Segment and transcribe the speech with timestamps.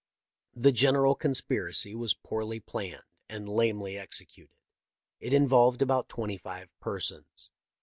[0.55, 4.57] The general conspiracy was poorly planned and lamely executed.
[5.19, 7.51] It involved about twenty five persons.